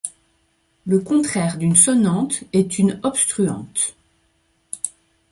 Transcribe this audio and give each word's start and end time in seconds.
Le 0.87 0.97
contraire 0.97 1.59
d'une 1.59 1.75
sonante 1.75 2.43
est 2.53 2.79
une 2.79 2.99
obstruante. 3.03 3.95